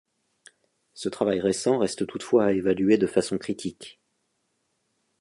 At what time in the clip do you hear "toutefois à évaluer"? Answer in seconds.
2.07-2.97